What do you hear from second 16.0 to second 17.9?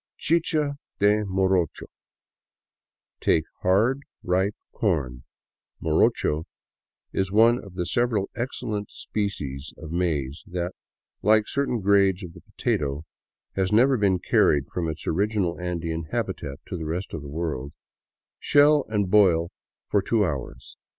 habitat to the rest of the world)"